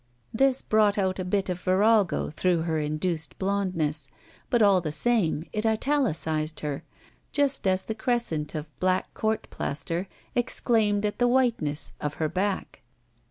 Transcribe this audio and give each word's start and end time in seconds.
This 0.33 0.63
brought 0.63 0.97
out 0.97 1.19
a 1.19 1.23
bit 1.23 1.47
of 1.47 1.61
virago 1.61 2.31
through 2.31 2.63
her 2.63 2.79
induced 2.79 3.37
blondness, 3.37 4.09
but 4.49 4.63
all 4.63 4.81
the 4.81 4.91
same 4.91 5.45
it 5.53 5.63
italicized 5.63 6.61
her, 6.61 6.83
just 7.31 7.67
as 7.67 7.83
the 7.83 7.93
crescent 7.93 8.55
of 8.55 8.75
black 8.79 9.13
court 9.13 9.47
plaster 9.51 10.07
exclaimed 10.33 11.05
at 11.05 11.19
the 11.19 11.27
whiteness 11.27 11.91
of 12.01 12.15
her 12.15 12.29
back. 12.29 12.81